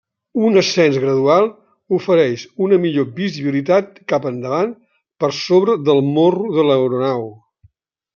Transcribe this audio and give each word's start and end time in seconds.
Un 0.45 0.55
ascens 0.59 0.95
gradual 1.01 1.43
ofereix 1.97 2.45
una 2.67 2.79
millor 2.85 3.05
visibilitat 3.19 3.91
cap 4.13 4.25
endavant 4.31 4.71
per 5.25 5.29
sobre 5.41 5.77
del 5.91 6.01
morro 6.09 6.49
de 6.57 6.65
l'aeronau. 6.71 7.29